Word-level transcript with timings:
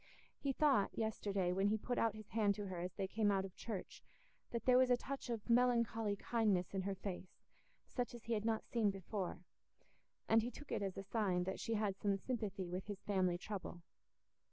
He 0.39 0.51
thought, 0.51 0.97
yesterday 0.97 1.53
when 1.53 1.67
he 1.67 1.77
put 1.77 1.99
out 1.99 2.15
his 2.15 2.29
hand 2.29 2.55
to 2.55 2.65
her 2.65 2.79
as 2.79 2.95
they 2.95 3.07
came 3.07 3.29
out 3.29 3.45
of 3.45 3.55
church, 3.55 4.01
that 4.49 4.65
there 4.65 4.79
was 4.79 4.89
a 4.89 4.97
touch 4.97 5.29
of 5.29 5.47
melancholy 5.47 6.15
kindness 6.15 6.73
in 6.73 6.81
her 6.81 6.95
face, 6.95 7.43
such 7.85 8.15
as 8.15 8.23
he 8.23 8.33
had 8.33 8.43
not 8.43 8.65
seen 8.65 8.89
before, 8.89 9.43
and 10.27 10.41
he 10.41 10.49
took 10.49 10.71
it 10.71 10.81
as 10.81 10.97
a 10.97 11.03
sign 11.03 11.43
that 11.43 11.59
she 11.59 11.75
had 11.75 11.99
some 11.99 12.17
sympathy 12.17 12.67
with 12.67 12.87
his 12.87 13.03
family 13.03 13.37
trouble. 13.37 13.83